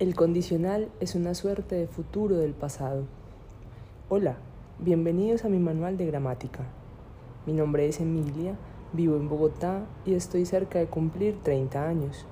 [0.00, 3.02] El condicional es una suerte de futuro del pasado.
[4.08, 4.38] Hola,
[4.78, 6.60] bienvenidos a mi manual de gramática.
[7.44, 8.54] Mi nombre es Emilia,
[8.94, 12.24] vivo en Bogotá y estoy cerca de cumplir 30 años.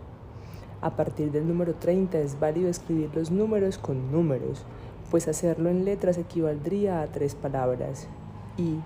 [0.81, 4.65] A partir del número 30 es válido escribir los números con números,
[5.11, 8.09] pues hacerlo en letras equivaldría a tres palabras.
[8.57, 8.77] ¿Y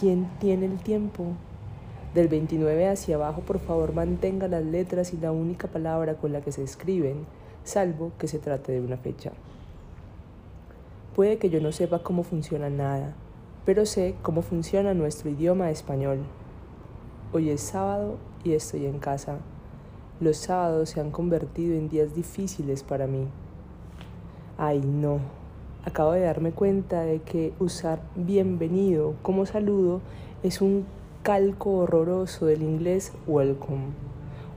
[0.00, 1.26] quién tiene el tiempo?
[2.16, 6.40] Del 29 hacia abajo, por favor, mantenga las letras y la única palabra con la
[6.40, 7.26] que se escriben
[7.64, 9.32] salvo que se trate de una fecha.
[11.16, 13.14] Puede que yo no sepa cómo funciona nada,
[13.64, 16.18] pero sé cómo funciona nuestro idioma español.
[17.32, 19.38] Hoy es sábado y estoy en casa.
[20.20, 23.26] Los sábados se han convertido en días difíciles para mí.
[24.58, 25.18] Ay, no.
[25.84, 30.00] Acabo de darme cuenta de que usar bienvenido como saludo
[30.42, 30.84] es un
[31.22, 33.86] calco horroroso del inglés welcome,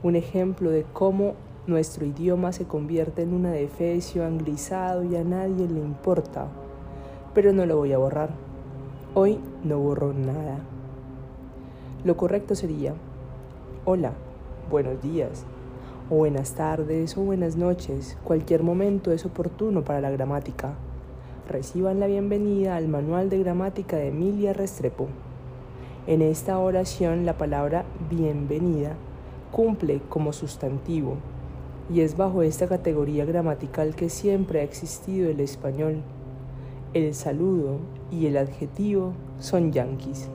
[0.02, 1.34] un ejemplo de cómo
[1.68, 6.48] nuestro idioma se convierte en un adefesio anglizado y a nadie le importa.
[7.34, 8.30] Pero no lo voy a borrar.
[9.14, 10.58] Hoy no borro nada.
[12.04, 12.94] Lo correcto sería,
[13.84, 14.12] hola,
[14.70, 15.44] buenos días,
[16.10, 18.16] o buenas tardes o buenas noches.
[18.24, 20.72] Cualquier momento es oportuno para la gramática.
[21.48, 25.08] Reciban la bienvenida al Manual de Gramática de Emilia Restrepo.
[26.06, 28.94] En esta oración la palabra bienvenida
[29.52, 31.16] cumple como sustantivo
[31.90, 36.02] y es bajo esta categoría gramatical que siempre ha existido el español.
[36.94, 37.78] El saludo
[38.10, 40.28] y el adjetivo son yanquis.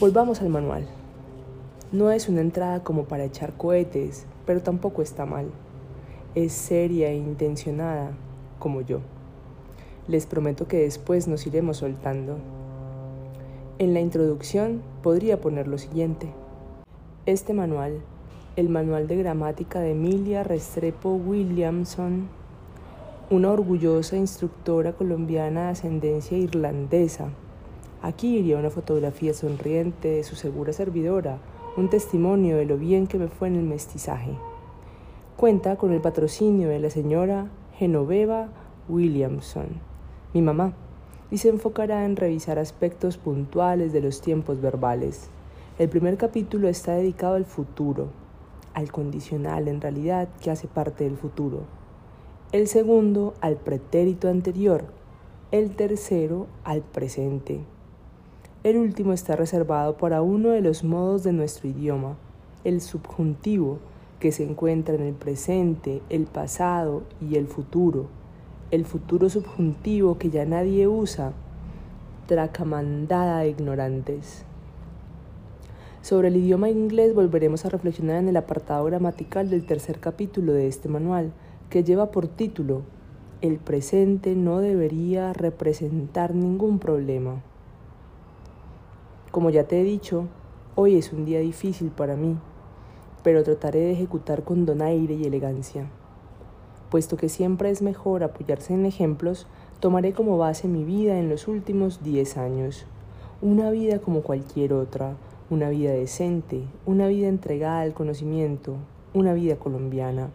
[0.00, 0.86] Volvamos al manual.
[1.90, 5.46] No es una entrada como para echar cohetes, pero tampoco está mal.
[6.34, 8.12] Es seria e intencionada,
[8.58, 9.00] como yo.
[10.06, 12.38] Les prometo que después nos iremos soltando.
[13.78, 16.28] En la introducción podría poner lo siguiente.
[17.26, 18.00] Este manual
[18.58, 22.26] el Manual de Gramática de Emilia Restrepo Williamson,
[23.30, 27.28] una orgullosa instructora colombiana de ascendencia irlandesa.
[28.02, 31.38] Aquí iría una fotografía sonriente de su segura servidora,
[31.76, 34.32] un testimonio de lo bien que me fue en el mestizaje.
[35.36, 37.46] Cuenta con el patrocinio de la señora
[37.76, 38.48] Genoveva
[38.88, 39.68] Williamson,
[40.34, 40.72] mi mamá,
[41.30, 45.30] y se enfocará en revisar aspectos puntuales de los tiempos verbales.
[45.78, 48.08] El primer capítulo está dedicado al futuro,
[48.78, 51.62] al condicional en realidad que hace parte del futuro.
[52.52, 54.84] El segundo al pretérito anterior.
[55.50, 57.60] El tercero al presente.
[58.62, 62.16] El último está reservado para uno de los modos de nuestro idioma,
[62.62, 63.78] el subjuntivo,
[64.20, 68.06] que se encuentra en el presente, el pasado y el futuro.
[68.70, 71.32] El futuro subjuntivo que ya nadie usa,
[72.28, 74.44] tracamandada de ignorantes.
[76.00, 80.68] Sobre el idioma inglés volveremos a reflexionar en el apartado gramatical del tercer capítulo de
[80.68, 81.32] este manual,
[81.70, 82.82] que lleva por título
[83.40, 87.42] El presente no debería representar ningún problema.
[89.32, 90.28] Como ya te he dicho,
[90.76, 92.38] hoy es un día difícil para mí,
[93.24, 95.90] pero trataré de ejecutar con donaire y elegancia.
[96.90, 99.48] Puesto que siempre es mejor apoyarse en ejemplos,
[99.80, 102.86] tomaré como base mi vida en los últimos 10 años,
[103.42, 105.16] una vida como cualquier otra,
[105.50, 108.76] una vida decente, una vida entregada al conocimiento,
[109.14, 110.30] una vida colombiana.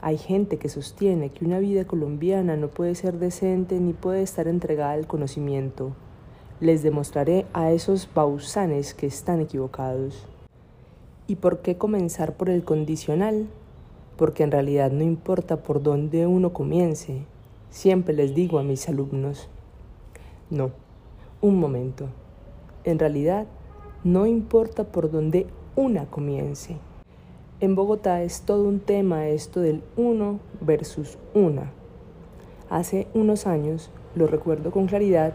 [0.00, 4.46] Hay gente que sostiene que una vida colombiana no puede ser decente ni puede estar
[4.46, 5.92] entregada al conocimiento.
[6.60, 10.26] Les demostraré a esos bausanes que están equivocados.
[11.26, 13.46] ¿Y por qué comenzar por el condicional?
[14.16, 17.24] Porque en realidad no importa por dónde uno comience.
[17.70, 19.48] Siempre les digo a mis alumnos,
[20.50, 20.70] no,
[21.40, 22.06] un momento.
[22.84, 23.46] En realidad,
[24.04, 25.46] no importa por dónde
[25.76, 26.78] una comience.
[27.60, 31.70] En Bogotá es todo un tema esto del uno versus una.
[32.70, 35.34] Hace unos años, lo recuerdo con claridad,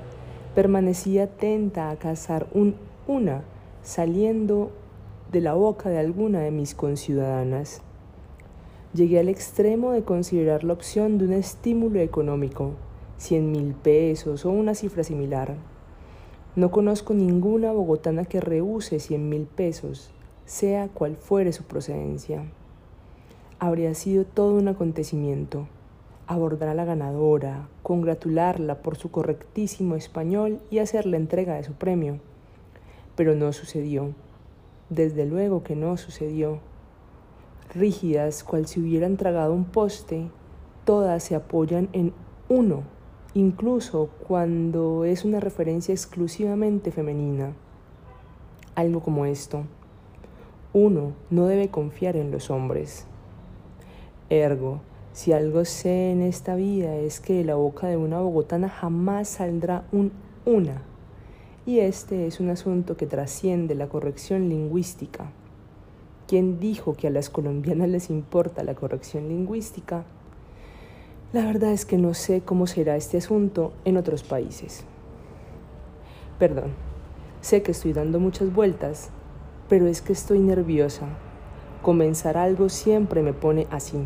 [0.55, 2.75] permanecía atenta a cazar un
[3.07, 3.43] una
[3.83, 4.71] saliendo
[5.31, 7.81] de la boca de alguna de mis conciudadanas.
[8.95, 12.71] Llegué al extremo de considerar la opción de un estímulo económico,
[13.17, 15.55] cien mil pesos o una cifra similar
[16.55, 20.11] no conozco ninguna bogotana que rehúse cien mil pesos,
[20.45, 22.45] sea cual fuere su procedencia.
[23.59, 25.67] Habría sido todo un acontecimiento.
[26.27, 32.19] Abordar a la ganadora, congratularla por su correctísimo español y hacerle entrega de su premio.
[33.17, 34.13] Pero no sucedió.
[34.89, 36.59] Desde luego que no sucedió.
[37.73, 40.29] Rígidas, cual si hubieran tragado un poste,
[40.85, 42.13] todas se apoyan en
[42.47, 42.94] uno
[43.35, 47.53] incluso cuando es una referencia exclusivamente femenina.
[48.75, 49.65] Algo como esto.
[50.73, 53.05] Uno no debe confiar en los hombres.
[54.29, 54.79] Ergo,
[55.11, 59.27] si algo sé en esta vida es que de la boca de una bogotana jamás
[59.27, 60.13] saldrá un
[60.45, 60.81] una.
[61.65, 65.31] Y este es un asunto que trasciende la corrección lingüística.
[66.27, 70.05] ¿Quién dijo que a las colombianas les importa la corrección lingüística?
[71.35, 74.85] La verdad es que no sé cómo será este asunto en otros países.
[76.39, 76.71] Perdón,
[77.41, 79.09] sé que estoy dando muchas vueltas,
[79.67, 81.07] pero es que estoy nerviosa.
[81.81, 83.97] Comenzar algo siempre me pone así.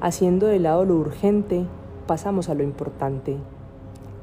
[0.00, 1.66] Haciendo de lado lo urgente,
[2.08, 3.36] pasamos a lo importante.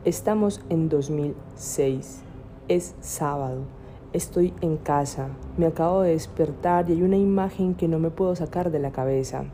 [0.03, 2.19] Estamos en 2006.
[2.67, 3.61] Es sábado.
[4.11, 8.35] Estoy en casa, me acabo de despertar y hay una imagen que no me puedo
[8.35, 9.45] sacar de la cabeza.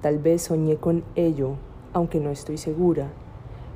[0.00, 1.56] Tal vez soñé con ello,
[1.92, 3.08] aunque no estoy segura.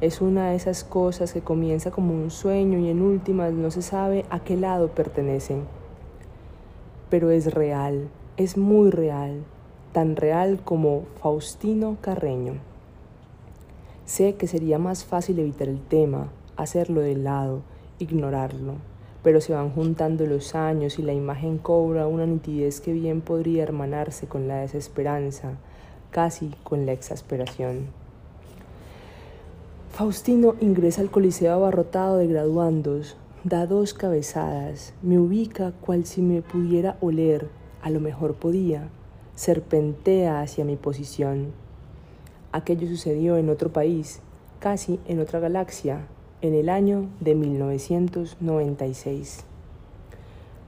[0.01, 3.83] Es una de esas cosas que comienza como un sueño y en últimas no se
[3.83, 5.65] sabe a qué lado pertenecen.
[7.11, 9.45] Pero es real, es muy real,
[9.93, 12.55] tan real como Faustino Carreño.
[14.05, 17.63] Sé que sería más fácil evitar el tema, hacerlo de lado,
[17.99, 18.75] ignorarlo
[19.25, 23.63] pero se van juntando los años y la imagen cobra una nitidez que bien podría
[23.63, 25.55] hermanarse con la desesperanza,
[26.15, 27.89] casi con la exasperación.
[29.91, 36.41] Faustino ingresa al coliseo abarrotado de graduandos, da dos cabezadas, me ubica cual si me
[36.41, 37.49] pudiera oler,
[37.83, 38.91] a lo mejor podía,
[39.35, 41.49] serpentea hacia mi posición.
[42.53, 44.21] Aquello sucedió en otro país,
[44.61, 46.07] casi en otra galaxia,
[46.43, 49.45] en el año de 1996.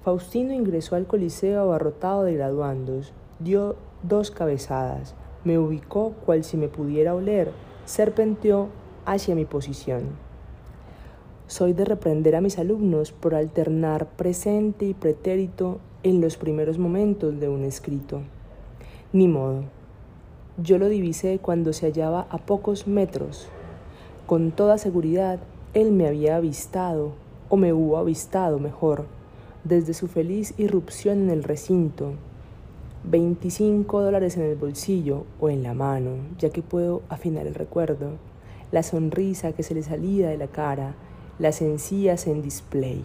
[0.02, 5.14] Faustino ingresó al Coliseo abarrotado de graduandos, dio dos cabezadas,
[5.46, 7.52] me ubicó cual si me pudiera oler,
[7.84, 8.66] serpenteó
[9.04, 10.02] hacia mi posición.
[11.46, 17.38] Soy de reprender a mis alumnos por alternar presente y pretérito en los primeros momentos
[17.38, 18.22] de un escrito.
[19.12, 19.62] Ni modo.
[20.60, 23.46] Yo lo divisé cuando se hallaba a pocos metros.
[24.26, 25.38] Con toda seguridad
[25.74, 27.12] él me había avistado,
[27.48, 29.04] o me hubo avistado mejor,
[29.62, 32.14] desde su feliz irrupción en el recinto.
[33.08, 38.14] 25 dólares en el bolsillo o en la mano, ya que puedo afinar el recuerdo,
[38.72, 40.96] la sonrisa que se le salía de la cara,
[41.38, 43.04] las encías en display.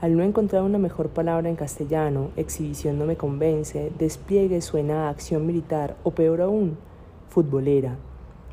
[0.00, 5.10] Al no encontrar una mejor palabra en castellano, exhibición no me convence, despliegue suena a
[5.10, 6.78] acción militar o peor aún,
[7.28, 7.98] futbolera.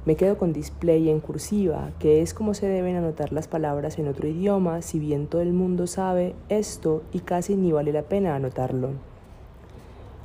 [0.06, 4.10] Me quedo con display en cursiva, que es como se deben anotar las palabras en
[4.10, 8.36] otro idioma, si bien todo el mundo sabe esto y casi ni vale la pena
[8.36, 8.90] anotarlo.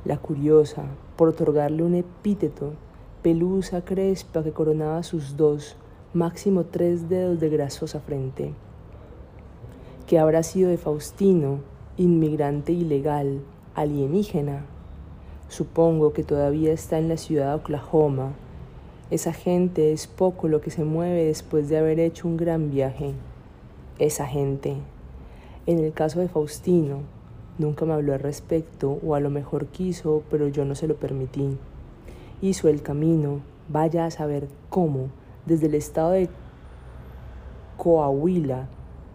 [0.05, 0.83] La curiosa,
[1.15, 2.73] por otorgarle un epíteto,
[3.23, 5.75] pelusa crespa que coronaba sus dos,
[6.13, 8.53] máximo tres dedos de grasosa frente.
[10.05, 11.61] que habrá sido de Faustino,
[11.97, 13.41] inmigrante ilegal,
[13.73, 14.65] alienígena?
[15.49, 18.33] Supongo que todavía está en la ciudad de Oklahoma,
[19.11, 23.13] esa gente es poco lo que se mueve después de haber hecho un gran viaje.
[23.99, 24.77] Esa gente.
[25.67, 27.01] En el caso de Faustino,
[27.57, 30.95] nunca me habló al respecto, o a lo mejor quiso, pero yo no se lo
[30.95, 31.57] permití.
[32.41, 35.09] Hizo el camino, vaya a saber cómo,
[35.45, 36.29] desde el estado de
[37.77, 38.67] Coahuila,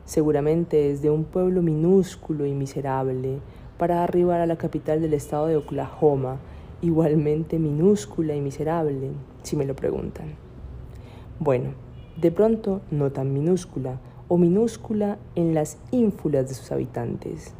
[0.04, 3.38] seguramente desde un pueblo minúsculo y miserable,
[3.78, 6.38] para arribar a la capital del estado de Oklahoma,
[6.82, 9.11] igualmente minúscula y miserable,
[9.42, 10.35] si me lo preguntan.
[11.38, 11.70] Bueno,
[12.20, 17.54] de pronto no tan minúscula, o minúscula en las ínfulas de sus habitantes.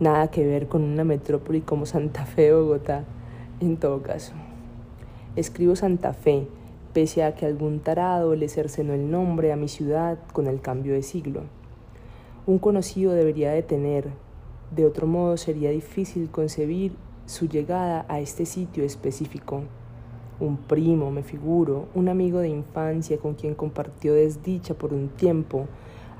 [0.00, 3.04] Nada que ver con una metrópoli como Santa Fe o Bogotá,
[3.58, 4.32] en todo caso.
[5.34, 6.46] Escribo Santa Fe,
[6.92, 10.94] pese a que algún tarado le cercenó el nombre a mi ciudad con el cambio
[10.94, 11.42] de siglo.
[12.46, 14.08] Un conocido debería de tener,
[14.70, 16.92] de otro modo sería difícil concebir
[17.26, 19.62] su llegada a este sitio específico.
[20.38, 25.66] Un primo, me figuro, un amigo de infancia con quien compartió desdicha por un tiempo.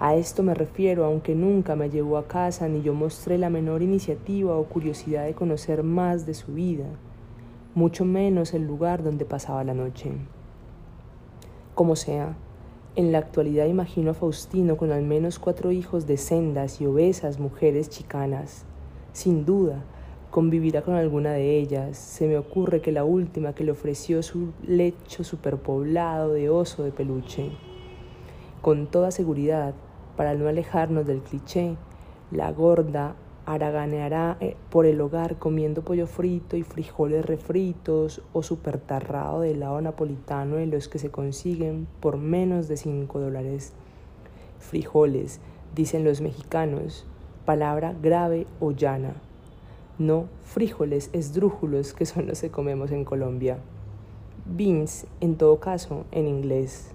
[0.01, 3.83] A esto me refiero, aunque nunca me llevó a casa ni yo mostré la menor
[3.83, 6.87] iniciativa o curiosidad de conocer más de su vida,
[7.75, 10.13] mucho menos el lugar donde pasaba la noche.
[11.75, 12.37] Como sea,
[12.95, 17.41] en la actualidad imagino a Faustino con al menos cuatro hijos de sendas y obesas
[17.41, 18.65] mujeres chicanas.
[19.13, 19.83] Sin duda,
[20.31, 21.97] convivirá con alguna de ellas.
[21.97, 26.93] Se me ocurre que la última que le ofreció su lecho superpoblado de oso de
[26.93, 27.51] peluche.
[28.63, 29.75] Con toda seguridad,
[30.19, 31.77] para no alejarnos del cliché,
[32.31, 33.15] la gorda
[33.47, 39.81] haraganeará eh, por el hogar comiendo pollo frito y frijoles refritos o supertarrado de helado
[39.81, 43.73] napolitano de los que se consiguen por menos de 5 dólares.
[44.59, 45.41] Frijoles,
[45.75, 47.07] dicen los mexicanos,
[47.47, 49.15] palabra grave o llana
[49.99, 53.59] no frijoles esdrújulos que son los que comemos en Colombia.
[54.47, 56.91] Beans, en todo caso, en inglés.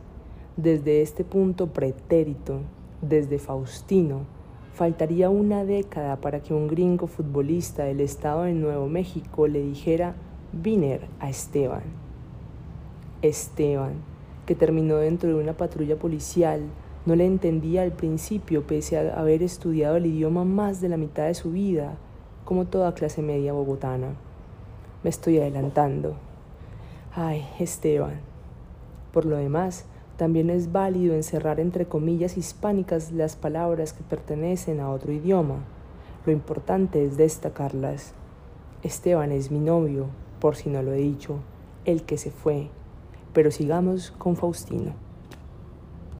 [0.55, 2.61] Desde este punto pretérito,
[3.03, 4.21] desde Faustino,
[4.73, 10.15] faltaría una década para que un gringo futbolista del estado de Nuevo México le dijera
[10.51, 11.83] Viner a Esteban.
[13.21, 13.93] Esteban,
[14.45, 16.61] que terminó dentro de una patrulla policial,
[17.05, 21.25] no le entendía al principio pese a haber estudiado el idioma más de la mitad
[21.25, 21.97] de su vida,
[22.45, 24.15] como toda clase media bogotana.
[25.03, 26.15] Me estoy adelantando.
[27.13, 28.21] Ay, Esteban.
[29.11, 29.85] Por lo demás,
[30.17, 35.57] también es válido encerrar entre comillas hispánicas las palabras que pertenecen a otro idioma.
[36.25, 38.13] Lo importante es destacarlas.
[38.83, 40.07] Esteban es mi novio,
[40.39, 41.39] por si no lo he dicho,
[41.85, 42.69] el que se fue.
[43.33, 44.93] Pero sigamos con Faustino.